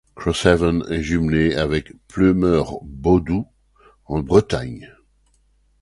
Crosshaven 0.15 0.83
est 0.89 1.03
jumelée 1.03 1.53
avec 1.53 1.93
Pleumeur-Bodou 2.07 3.45
en 4.05 4.19
Bretagne. 4.23 4.91